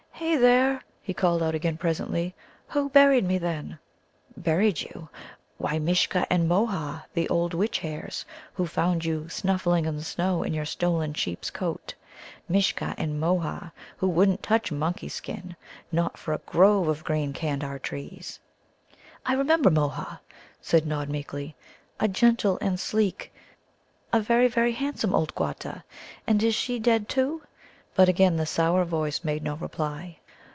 "Hey, 0.21 0.37
there!" 0.37 0.83
he 1.01 1.15
called 1.15 1.41
out 1.41 1.55
again 1.55 1.77
presently, 1.77 2.35
"who 2.67 2.89
buried 2.89 3.25
me, 3.25 3.39
then?" 3.39 3.79
"Buried 4.37 4.79
you? 4.81 5.09
Why, 5.57 5.79
Mishcha 5.79 6.27
and 6.29 6.47
Môha, 6.47 7.05
the 7.15 7.27
old 7.29 7.55
witch 7.55 7.79
hares, 7.79 8.23
who 8.53 8.67
found 8.67 9.03
you 9.03 9.29
snuffling 9.29 9.85
in 9.87 9.97
the 9.97 10.03
snow 10.03 10.43
in 10.43 10.53
your 10.53 10.63
stolen 10.63 11.15
sheep's 11.15 11.49
coat 11.49 11.95
Mishcha 12.47 12.93
and 12.99 13.19
Môha, 13.19 13.71
who 13.97 14.07
wouldn't 14.07 14.43
touch 14.43 14.71
monkey 14.71 15.09
skin, 15.09 15.55
not 15.91 16.17
for 16.19 16.35
a 16.35 16.41
grove 16.45 16.87
of 16.87 17.03
green 17.03 17.33
Candar 17.33 17.79
trees." 17.81 18.39
"I 19.25 19.33
remember 19.33 19.71
Môha," 19.71 20.19
said 20.61 20.85
Nod 20.85 21.09
meekly, 21.09 21.55
"a 21.99 22.07
gentle 22.07 22.59
and 22.61 22.79
sleek, 22.79 23.33
a 24.13 24.19
very, 24.21 24.47
very 24.47 24.73
handsome 24.73 25.15
old 25.15 25.33
Quatta. 25.33 25.83
And 26.27 26.43
is 26.43 26.53
she 26.53 26.77
dead, 26.77 27.09
too?" 27.09 27.41
But 27.93 28.07
again 28.07 28.37
the 28.37 28.45
sour 28.45 28.85
voice 28.85 29.25
made 29.25 29.43
no 29.43 29.55
reply. 29.55 30.17